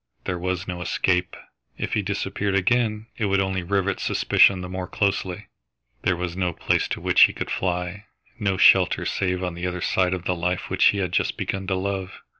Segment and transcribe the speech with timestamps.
[0.25, 1.35] There was no escape!
[1.77, 5.45] If he disappeared again, it would only rivet suspicion the more closely.
[6.01, 8.05] There was no place to which he could fly,
[8.39, 11.67] no shelter save on the other side of the life which he had just begun
[11.67, 12.19] to love.